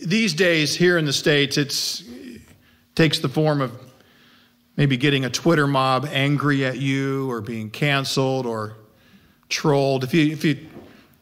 These 0.00 0.34
days 0.34 0.74
here 0.76 0.98
in 0.98 1.04
the 1.04 1.12
States, 1.12 1.56
it 1.56 2.02
takes 2.94 3.18
the 3.18 3.28
form 3.28 3.60
of 3.60 3.72
maybe 4.76 4.96
getting 4.96 5.24
a 5.24 5.30
Twitter 5.30 5.66
mob 5.66 6.06
angry 6.10 6.64
at 6.64 6.78
you 6.78 7.30
or 7.30 7.40
being 7.40 7.70
canceled 7.70 8.46
or 8.46 8.76
trolled. 9.48 10.04
If 10.04 10.14
you, 10.14 10.32
if 10.32 10.44
you, 10.44 10.68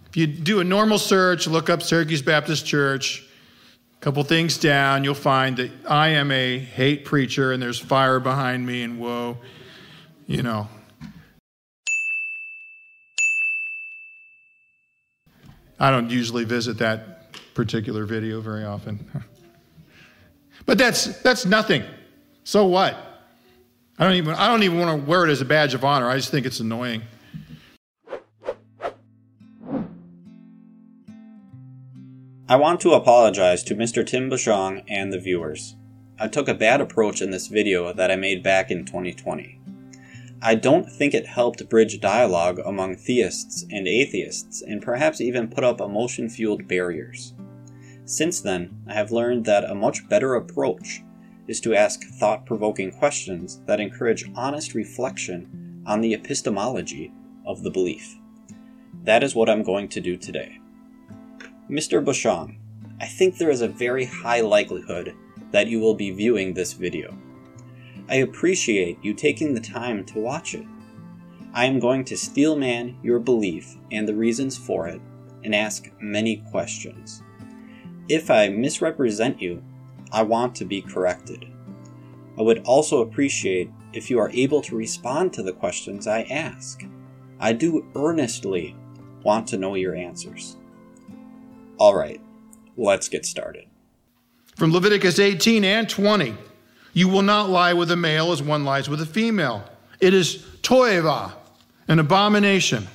if 0.09 0.17
you 0.17 0.27
do 0.27 0.61
a 0.61 0.65
normal 0.65 0.99
search, 0.99 1.47
look 1.47 1.71
up 1.71 1.83
Syracuse 1.83 2.23
Baptist 2.23 2.67
Church, 2.67 3.27
a 3.97 4.01
couple 4.01 4.23
things 4.25 4.59
down, 4.59 5.05
you'll 5.05 5.15
find 5.15 5.57
that 5.57 5.71
I 5.89 6.09
am 6.09 6.31
a 6.31 6.59
hate 6.59 7.05
preacher 7.05 7.53
and 7.53 7.63
there's 7.63 7.79
fire 7.79 8.21
behind 8.21 8.67
me 8.67 8.83
and 8.83 8.99
whoa, 9.01 9.39
you 10.27 10.43
know. 10.43 10.69
I 15.79 15.91
don't 15.91 16.11
usually 16.11 16.45
visit 16.45 16.79
that 16.79 17.20
particular 17.61 18.07
video 18.07 18.41
very 18.41 18.65
often. 18.65 18.99
but 20.67 20.79
that's 20.79 21.21
that's 21.21 21.45
nothing. 21.45 21.85
So 22.43 22.65
what? 22.65 22.97
I 23.99 24.05
don't 24.05 24.15
even 24.15 24.35
I 24.35 24.49
don't 24.49 24.63
even 24.63 24.79
want 24.79 24.99
to 24.99 25.07
wear 25.07 25.27
it 25.27 25.31
as 25.31 25.43
a 25.43 25.45
badge 25.45 25.75
of 25.75 25.85
honor. 25.85 26.09
I 26.09 26.17
just 26.17 26.31
think 26.31 26.47
it's 26.47 26.59
annoying. 26.61 27.03
I 32.49 32.57
want 32.57 32.81
to 32.81 32.93
apologize 32.93 33.63
to 33.65 33.75
Mr. 33.75 34.07
Tim 34.07 34.31
Bushong 34.31 34.83
and 34.89 35.13
the 35.13 35.21
viewers. 35.21 35.77
I 36.19 36.29
took 36.29 36.49
a 36.49 36.55
bad 36.55 36.81
approach 36.81 37.21
in 37.21 37.31
this 37.31 37.47
video 37.47 37.93
that 37.93 38.11
I 38.11 38.17
made 38.17 38.43
back 38.43 38.71
in 38.71 38.87
2020. 38.87 39.61
I 40.43 40.55
don't 40.55 40.91
think 40.91 41.13
it 41.13 41.27
helped 41.27 41.69
bridge 41.69 42.01
dialogue 42.01 42.59
among 42.65 42.97
theists 42.97 43.67
and 43.71 43.87
atheists, 43.87 44.63
and 44.63 44.81
perhaps 44.81 45.21
even 45.21 45.49
put 45.49 45.63
up 45.63 45.83
emotion 45.83 46.31
fueled 46.31 46.67
barriers. 46.67 47.35
Since 48.11 48.41
then, 48.41 48.83
I 48.89 48.95
have 48.95 49.13
learned 49.13 49.45
that 49.45 49.71
a 49.71 49.73
much 49.73 50.09
better 50.09 50.35
approach 50.35 51.05
is 51.47 51.61
to 51.61 51.77
ask 51.77 52.03
thought 52.03 52.45
provoking 52.45 52.91
questions 52.91 53.61
that 53.67 53.79
encourage 53.79 54.29
honest 54.35 54.75
reflection 54.75 55.85
on 55.87 56.01
the 56.01 56.15
epistemology 56.15 57.13
of 57.47 57.63
the 57.63 57.71
belief. 57.71 58.17
That 59.05 59.23
is 59.23 59.37
what 59.37 59.49
I'm 59.49 59.63
going 59.63 59.89
to 59.91 60.01
do 60.01 60.17
today. 60.17 60.59
Mr. 61.71 62.05
Bushong, 62.05 62.57
I 63.01 63.07
think 63.07 63.39
there 63.39 63.49
is 63.49 63.61
a 63.61 63.69
very 63.69 64.07
high 64.07 64.41
likelihood 64.41 65.15
that 65.53 65.69
you 65.69 65.79
will 65.79 65.95
be 65.95 66.11
viewing 66.11 66.53
this 66.53 66.73
video. 66.73 67.17
I 68.09 68.17
appreciate 68.17 68.99
you 69.05 69.15
taking 69.15 69.55
the 69.55 69.61
time 69.61 70.05
to 70.07 70.19
watch 70.19 70.57
it. 70.57 70.67
I 71.55 71.67
am 71.67 71.79
going 71.79 72.05
to 72.07 72.17
steelman 72.17 72.99
your 73.05 73.21
belief 73.21 73.77
and 73.93 74.09
the 74.09 74.17
reasons 74.17 74.59
for 74.59 74.89
it 74.89 75.01
and 75.45 75.55
ask 75.55 75.89
many 76.01 76.39
questions. 76.51 77.23
If 78.11 78.29
I 78.29 78.49
misrepresent 78.49 79.41
you, 79.41 79.63
I 80.11 80.25
want 80.25 80.57
to 80.57 80.65
be 80.65 80.83
corrected. 80.83 81.47
I 82.37 82.43
would 82.43 82.59
also 82.65 83.03
appreciate 83.03 83.71
if 83.93 84.11
you 84.11 84.19
are 84.19 84.31
able 84.31 84.61
to 84.63 84.75
respond 84.75 85.33
to 85.35 85.45
the 85.45 85.53
questions 85.53 86.09
I 86.09 86.23
ask. 86.23 86.85
I 87.39 87.53
do 87.53 87.87
earnestly 87.95 88.75
want 89.23 89.47
to 89.49 89.59
know 89.59 89.77
your 89.77 89.95
answers. 89.95 90.57
All 91.79 91.95
right, 91.95 92.21
let's 92.77 93.09
get 93.09 93.25
started. 93.25 93.67
From 94.57 94.73
Leviticus 94.73 95.21
18 95.21 95.63
and 95.63 95.89
20, 95.89 96.35
you 96.93 97.07
will 97.07 97.23
not 97.23 97.49
lie 97.49 97.75
with 97.75 97.93
a 97.93 97.97
male 97.97 98.33
as 98.33 98.43
one 98.43 98.65
lies 98.65 98.89
with 98.89 99.01
a 99.01 99.07
female. 99.07 99.63
It 100.01 100.15
is 100.15 100.39
toeva, 100.63 101.33
an 101.87 102.01
abomination. 102.01 102.89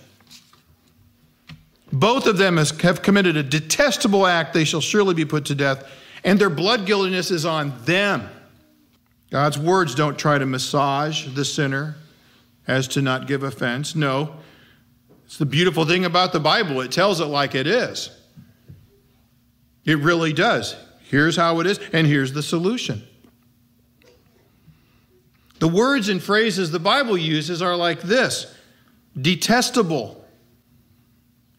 Both 1.99 2.27
of 2.27 2.38
them 2.38 2.57
have 2.57 3.01
committed 3.01 3.38
a 3.38 3.43
detestable 3.43 4.27
act. 4.27 4.53
They 4.53 4.65
shall 4.65 4.81
surely 4.81 5.13
be 5.13 5.23
put 5.23 5.45
to 5.45 5.55
death, 5.55 5.89
and 6.25 6.38
their 6.38 6.49
blood 6.49 6.85
guiltiness 6.85 7.31
is 7.31 7.45
on 7.45 7.73
them. 7.85 8.29
God's 9.31 9.57
words 9.57 9.95
don't 9.95 10.19
try 10.19 10.38
to 10.38 10.45
massage 10.45 11.25
the 11.27 11.45
sinner 11.45 11.95
as 12.67 12.89
to 12.89 13.01
not 13.01 13.27
give 13.27 13.43
offense. 13.43 13.95
No. 13.95 14.35
It's 15.25 15.38
the 15.38 15.45
beautiful 15.45 15.85
thing 15.85 16.03
about 16.03 16.33
the 16.33 16.39
Bible, 16.41 16.81
it 16.81 16.91
tells 16.91 17.22
it 17.22 17.25
like 17.25 17.56
it 17.56 17.66
is. 17.66 18.09
It 19.85 20.00
really 20.00 20.33
does. 20.33 20.75
Here's 21.03 21.38
how 21.38 21.62
it 21.62 21.67
is, 21.67 21.79
and 21.94 22.06
here's 22.06 22.33
the 22.33 22.44
solution. 22.44 23.03
The 25.59 25.69
words 25.69 26.09
and 26.09 26.22
phrases 26.22 26.72
the 26.72 26.79
Bible 26.79 27.17
uses 27.17 27.62
are 27.62 27.77
like 27.77 28.01
this 28.01 28.53
detestable, 29.19 30.25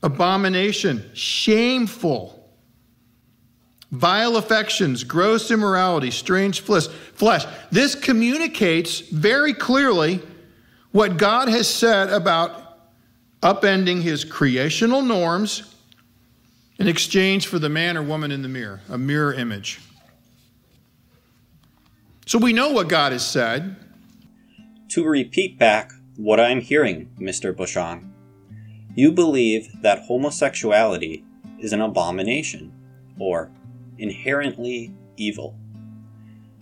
abomination, 0.03 1.11
shameful, 1.15 2.49
vile 3.91 4.37
affections, 4.37 5.05
gross 5.05 5.51
immorality, 5.51 6.11
strange 6.11 6.61
flesh. 6.61 7.45
This 7.71 7.95
communicates 7.95 9.01
very 9.01 9.55
clearly 9.55 10.21
what 10.93 11.17
God 11.17 11.49
has 11.49 11.69
said 11.69 12.11
about 12.11 12.79
upending 13.43 14.03
his 14.03 14.25
creational 14.25 15.03
norms 15.03 15.75
in 16.79 16.89
exchange 16.89 17.47
for 17.47 17.59
the 17.59 17.69
man 17.69 17.97
or 17.97 18.03
woman 18.03 18.33
in 18.33 18.43
the 18.43 18.49
mirror, 18.49 18.81
a 18.91 18.99
mirror 18.99 19.33
image. 19.33 19.81
So 22.27 22.39
we 22.39 22.53
know 22.53 22.71
what 22.71 22.89
God 22.89 23.13
has 23.13 23.27
said. 23.27 23.77
To 24.91 25.05
repeat 25.05 25.59
back 25.59 25.93
what 26.17 26.41
I'm 26.41 26.61
hearing, 26.61 27.11
Mr. 27.19 27.55
Bushong, 27.55 28.11
you 28.97 29.13
believe 29.13 29.83
that 29.83 30.05
homosexuality 30.07 31.23
is 31.59 31.75
an 31.75 31.83
abomination, 31.83 32.73
or 33.19 33.51
inherently 33.99 34.93
evil. 35.19 35.55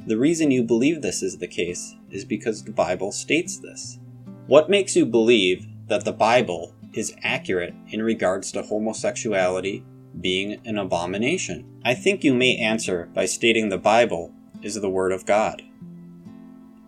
The 0.07 0.19
reason 0.19 0.51
you 0.51 0.65
believe 0.65 1.01
this 1.01 1.23
is 1.23 1.39
the 1.39 1.47
case 1.47 1.95
is 2.11 2.25
because 2.25 2.65
the 2.65 2.73
Bible 2.73 3.13
states 3.13 3.59
this. 3.59 4.01
What 4.49 4.69
makes 4.69 4.97
you 4.97 5.07
believe 5.07 5.67
that 5.87 6.05
the 6.05 6.13
Bible 6.13 6.75
is 6.93 7.15
accurate 7.23 7.75
in 7.89 8.03
regards 8.03 8.51
to 8.53 8.63
homosexuality 8.63 9.85
being 10.21 10.61
an 10.67 10.77
abomination? 10.77 11.65
I 11.85 11.95
think 11.95 12.25
you 12.25 12.35
may 12.35 12.57
answer 12.57 13.09
by 13.15 13.27
stating 13.27 13.69
the 13.69 13.79
Bible 13.79 14.33
is 14.61 14.75
the 14.75 14.91
Word 14.91 15.13
of 15.13 15.25
God. 15.25 15.63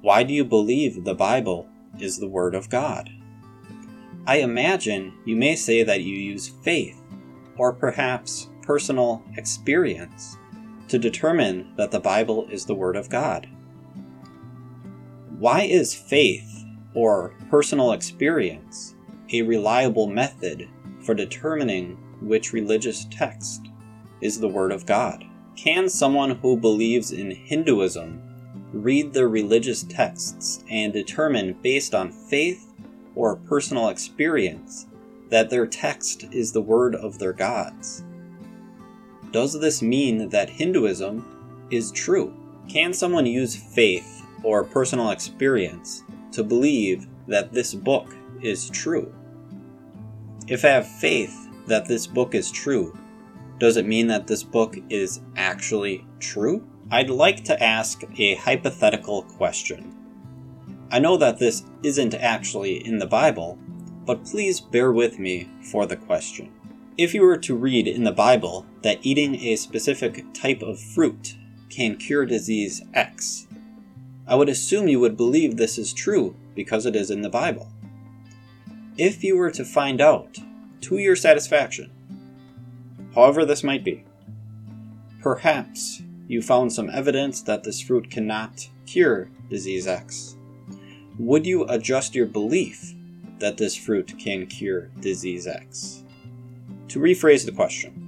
Why 0.00 0.24
do 0.24 0.34
you 0.34 0.44
believe 0.44 1.04
the 1.04 1.14
Bible 1.14 1.68
is 2.00 2.18
the 2.18 2.28
Word 2.28 2.56
of 2.56 2.68
God? 2.68 3.10
I 4.26 4.38
imagine 4.38 5.12
you 5.24 5.36
may 5.36 5.54
say 5.54 5.84
that 5.84 6.02
you 6.02 6.16
use 6.16 6.48
faith, 6.62 7.00
or 7.56 7.72
perhaps 7.72 8.48
personal 8.62 9.22
experience, 9.36 10.36
to 10.88 10.98
determine 10.98 11.72
that 11.76 11.92
the 11.92 12.00
Bible 12.00 12.48
is 12.50 12.64
the 12.64 12.74
Word 12.74 12.96
of 12.96 13.08
God. 13.08 13.48
Why 15.38 15.62
is 15.62 15.94
faith, 15.94 16.64
or 16.92 17.34
personal 17.50 17.92
experience, 17.92 18.96
a 19.32 19.42
reliable 19.42 20.08
method 20.08 20.68
for 21.02 21.14
determining 21.14 21.96
which 22.20 22.52
religious 22.52 23.06
text 23.10 23.68
is 24.20 24.40
the 24.40 24.48
Word 24.48 24.72
of 24.72 24.86
God? 24.86 25.24
Can 25.54 25.88
someone 25.88 26.30
who 26.30 26.56
believes 26.56 27.12
in 27.12 27.30
Hinduism 27.30 28.22
read 28.72 29.12
the 29.12 29.28
religious 29.28 29.84
texts 29.84 30.64
and 30.68 30.92
determine 30.92 31.52
based 31.62 31.94
on 31.94 32.10
faith 32.10 32.65
or 33.16 33.34
personal 33.34 33.88
experience 33.88 34.86
that 35.30 35.50
their 35.50 35.66
text 35.66 36.24
is 36.30 36.52
the 36.52 36.62
word 36.62 36.94
of 36.94 37.18
their 37.18 37.32
gods? 37.32 38.04
Does 39.32 39.58
this 39.58 39.82
mean 39.82 40.28
that 40.28 40.48
Hinduism 40.48 41.66
is 41.70 41.90
true? 41.90 42.32
Can 42.68 42.92
someone 42.92 43.26
use 43.26 43.56
faith 43.56 44.22
or 44.44 44.62
personal 44.62 45.10
experience 45.10 46.04
to 46.32 46.44
believe 46.44 47.08
that 47.26 47.52
this 47.52 47.74
book 47.74 48.14
is 48.40 48.70
true? 48.70 49.12
If 50.46 50.64
I 50.64 50.68
have 50.68 50.86
faith 50.86 51.48
that 51.66 51.86
this 51.86 52.06
book 52.06 52.34
is 52.34 52.52
true, 52.52 52.96
does 53.58 53.76
it 53.76 53.86
mean 53.86 54.06
that 54.08 54.26
this 54.26 54.42
book 54.42 54.76
is 54.90 55.20
actually 55.36 56.06
true? 56.20 56.64
I'd 56.90 57.10
like 57.10 57.42
to 57.44 57.60
ask 57.60 58.04
a 58.18 58.34
hypothetical 58.36 59.22
question. 59.22 59.95
I 60.90 60.98
know 60.98 61.16
that 61.16 61.38
this 61.38 61.64
isn't 61.82 62.14
actually 62.14 62.86
in 62.86 62.98
the 62.98 63.06
Bible, 63.06 63.58
but 64.04 64.24
please 64.24 64.60
bear 64.60 64.92
with 64.92 65.18
me 65.18 65.48
for 65.70 65.86
the 65.86 65.96
question. 65.96 66.52
If 66.96 67.12
you 67.12 67.22
were 67.22 67.36
to 67.38 67.56
read 67.56 67.88
in 67.88 68.04
the 68.04 68.12
Bible 68.12 68.66
that 68.82 69.04
eating 69.04 69.34
a 69.36 69.56
specific 69.56 70.24
type 70.32 70.62
of 70.62 70.80
fruit 70.80 71.36
can 71.68 71.96
cure 71.96 72.24
disease 72.24 72.82
X, 72.94 73.46
I 74.26 74.34
would 74.34 74.48
assume 74.48 74.88
you 74.88 75.00
would 75.00 75.16
believe 75.16 75.56
this 75.56 75.76
is 75.76 75.92
true 75.92 76.36
because 76.54 76.86
it 76.86 76.96
is 76.96 77.10
in 77.10 77.22
the 77.22 77.28
Bible. 77.28 77.70
If 78.96 79.22
you 79.22 79.36
were 79.36 79.50
to 79.50 79.64
find 79.64 80.00
out 80.00 80.38
to 80.82 80.98
your 80.98 81.16
satisfaction. 81.16 81.90
However, 83.14 83.44
this 83.44 83.64
might 83.64 83.82
be. 83.82 84.04
Perhaps 85.20 86.02
you 86.28 86.40
found 86.40 86.72
some 86.72 86.90
evidence 86.90 87.42
that 87.42 87.64
this 87.64 87.80
fruit 87.80 88.10
cannot 88.10 88.68
cure 88.86 89.28
disease 89.50 89.86
X. 89.86 90.35
Would 91.18 91.46
you 91.46 91.64
adjust 91.64 92.14
your 92.14 92.26
belief 92.26 92.94
that 93.38 93.56
this 93.56 93.74
fruit 93.74 94.18
can 94.18 94.46
cure 94.46 94.90
disease 95.00 95.46
X? 95.46 96.04
To 96.88 96.98
rephrase 96.98 97.46
the 97.46 97.52
question, 97.52 98.02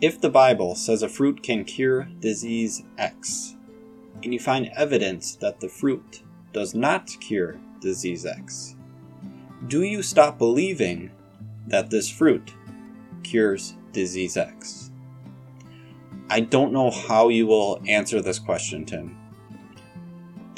If 0.00 0.20
the 0.20 0.28
Bible 0.30 0.74
says 0.74 1.02
a 1.02 1.08
fruit 1.08 1.40
can 1.40 1.64
cure 1.64 2.08
disease 2.18 2.82
X, 2.98 3.54
and 4.24 4.32
you 4.32 4.40
find 4.40 4.72
evidence 4.76 5.36
that 5.36 5.60
the 5.60 5.68
fruit 5.68 6.22
does 6.52 6.74
not 6.74 7.16
cure 7.20 7.60
disease 7.80 8.26
X, 8.26 8.74
do 9.68 9.82
you 9.82 10.02
stop 10.02 10.36
believing 10.36 11.12
that 11.68 11.90
this 11.90 12.10
fruit 12.10 12.54
cures 13.22 13.74
disease 13.92 14.36
X? 14.36 14.90
I 16.28 16.40
don't 16.40 16.72
know 16.72 16.90
how 16.90 17.28
you 17.28 17.46
will 17.46 17.80
answer 17.86 18.20
this 18.20 18.40
question, 18.40 18.84
Tim. 18.84 19.16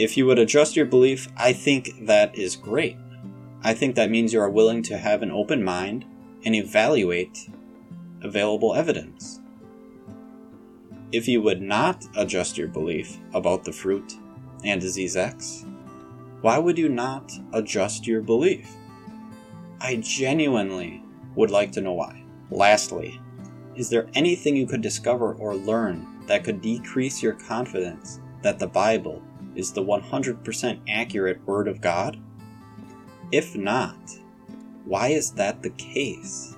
If 0.00 0.16
you 0.16 0.24
would 0.24 0.38
adjust 0.38 0.76
your 0.76 0.86
belief, 0.86 1.28
I 1.36 1.52
think 1.52 2.06
that 2.06 2.34
is 2.34 2.56
great. 2.56 2.96
I 3.62 3.74
think 3.74 3.96
that 3.96 4.08
means 4.08 4.32
you 4.32 4.40
are 4.40 4.48
willing 4.48 4.82
to 4.84 4.96
have 4.96 5.20
an 5.20 5.30
open 5.30 5.62
mind 5.62 6.06
and 6.42 6.54
evaluate 6.54 7.50
available 8.22 8.74
evidence. 8.74 9.40
If 11.12 11.28
you 11.28 11.42
would 11.42 11.60
not 11.60 12.06
adjust 12.16 12.56
your 12.56 12.68
belief 12.68 13.18
about 13.34 13.64
the 13.64 13.74
fruit 13.74 14.14
and 14.64 14.80
disease 14.80 15.18
X, 15.18 15.66
why 16.40 16.56
would 16.56 16.78
you 16.78 16.88
not 16.88 17.30
adjust 17.52 18.06
your 18.06 18.22
belief? 18.22 18.74
I 19.82 19.96
genuinely 19.96 21.04
would 21.34 21.50
like 21.50 21.72
to 21.72 21.82
know 21.82 21.92
why. 21.92 22.24
Lastly, 22.50 23.20
is 23.76 23.90
there 23.90 24.08
anything 24.14 24.56
you 24.56 24.66
could 24.66 24.80
discover 24.80 25.34
or 25.34 25.54
learn 25.54 26.24
that 26.24 26.42
could 26.42 26.62
decrease 26.62 27.22
your 27.22 27.34
confidence 27.34 28.18
that 28.40 28.58
the 28.58 28.66
Bible 28.66 29.22
is 29.60 29.72
the 29.72 29.84
100% 29.84 30.80
accurate 30.88 31.46
Word 31.46 31.68
of 31.68 31.80
God? 31.80 32.18
If 33.30 33.54
not, 33.54 34.18
why 34.84 35.08
is 35.08 35.32
that 35.32 35.62
the 35.62 35.70
case? 35.70 36.56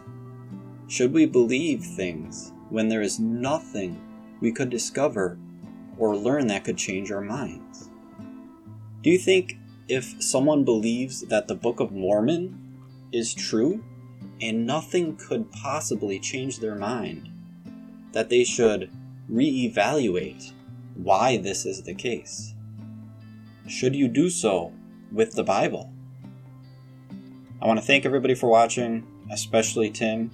Should 0.86 1.12
we 1.12 1.26
believe 1.26 1.84
things 1.84 2.52
when 2.70 2.88
there 2.88 3.02
is 3.02 3.18
nothing 3.18 4.00
we 4.40 4.52
could 4.52 4.70
discover 4.70 5.36
or 5.98 6.16
learn 6.16 6.46
that 6.46 6.64
could 6.64 6.78
change 6.78 7.10
our 7.10 7.20
minds? 7.20 7.90
Do 9.02 9.10
you 9.10 9.18
think 9.18 9.58
if 9.88 10.22
someone 10.22 10.64
believes 10.64 11.22
that 11.22 11.48
the 11.48 11.56
Book 11.56 11.80
of 11.80 11.92
Mormon 11.92 12.78
is 13.10 13.34
true 13.34 13.84
and 14.40 14.64
nothing 14.64 15.16
could 15.16 15.50
possibly 15.50 16.20
change 16.20 16.60
their 16.60 16.76
mind, 16.76 17.28
that 18.12 18.28
they 18.28 18.44
should 18.44 18.90
reevaluate 19.30 20.52
why 20.94 21.36
this 21.36 21.66
is 21.66 21.82
the 21.82 21.94
case? 21.94 22.54
Should 23.68 23.94
you 23.94 24.08
do 24.08 24.28
so 24.28 24.72
with 25.10 25.32
the 25.32 25.44
Bible? 25.44 25.92
I 27.60 27.66
want 27.66 27.78
to 27.78 27.86
thank 27.86 28.04
everybody 28.04 28.34
for 28.34 28.48
watching, 28.48 29.06
especially 29.30 29.90
Tim. 29.90 30.30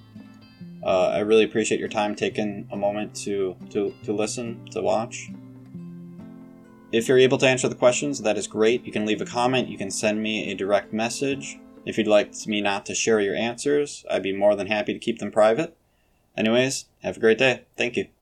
Uh, 0.83 1.09
I 1.09 1.19
really 1.19 1.43
appreciate 1.43 1.79
your 1.79 1.89
time 1.89 2.15
taking 2.15 2.67
a 2.71 2.77
moment 2.77 3.15
to, 3.17 3.55
to, 3.69 3.93
to 4.03 4.13
listen, 4.13 4.65
to 4.71 4.81
watch. 4.81 5.29
If 6.91 7.07
you're 7.07 7.19
able 7.19 7.37
to 7.37 7.47
answer 7.47 7.69
the 7.69 7.75
questions, 7.75 8.21
that 8.23 8.37
is 8.37 8.47
great. 8.47 8.83
You 8.83 8.91
can 8.91 9.05
leave 9.05 9.21
a 9.21 9.25
comment, 9.25 9.67
you 9.67 9.77
can 9.77 9.91
send 9.91 10.23
me 10.23 10.51
a 10.51 10.55
direct 10.55 10.91
message. 10.91 11.59
If 11.85 11.97
you'd 11.97 12.07
like 12.07 12.33
me 12.47 12.61
not 12.61 12.85
to 12.87 12.95
share 12.95 13.19
your 13.19 13.35
answers, 13.35 14.05
I'd 14.09 14.23
be 14.23 14.35
more 14.35 14.55
than 14.55 14.67
happy 14.67 14.93
to 14.93 14.99
keep 14.99 15.19
them 15.19 15.31
private. 15.31 15.77
Anyways, 16.35 16.85
have 17.03 17.17
a 17.17 17.19
great 17.19 17.37
day. 17.37 17.65
Thank 17.77 17.95
you. 17.95 18.09